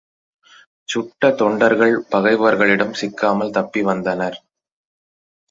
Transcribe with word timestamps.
சுட்ட 0.89 1.31
தொண்டர்கள் 1.31 1.93
பகைவர்களிடம் 2.09 2.93
சிக்காமல் 2.93 3.51
தப்பிவந்தனர். 3.51 4.37